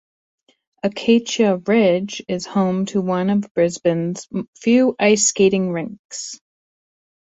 Acacia 0.81 1.57
Ridge 1.57 2.23
is 2.27 2.47
home 2.47 2.87
to 2.87 3.01
one 3.01 3.29
of 3.29 3.53
Brisbane's 3.53 4.27
few 4.59 4.95
ice 4.99 5.25
skating 5.25 5.71
rinks. 5.71 6.39